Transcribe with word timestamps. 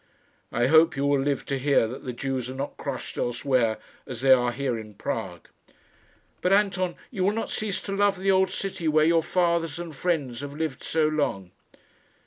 "I 0.51 0.65
hope 0.65 0.95
you 0.95 1.05
will 1.05 1.19
live 1.19 1.45
to 1.45 1.59
hear 1.59 1.87
that 1.87 2.03
the 2.05 2.11
Jews 2.11 2.49
are 2.49 2.55
not 2.55 2.75
crushed 2.75 3.19
elsewhere 3.19 3.77
as 4.07 4.21
they 4.21 4.31
are 4.33 4.51
here 4.51 4.75
in 4.75 4.95
Prague." 4.95 5.47
"But, 6.41 6.51
Anton, 6.51 6.95
you 7.11 7.23
will 7.23 7.33
not 7.33 7.51
cease 7.51 7.79
to 7.81 7.95
love 7.95 8.17
the 8.17 8.31
old 8.31 8.49
city 8.49 8.87
where 8.87 9.05
your 9.05 9.21
fathers 9.21 9.77
and 9.77 9.95
friends 9.95 10.39
have 10.41 10.55
lived 10.55 10.81
so 10.81 11.07
long?" 11.07 11.51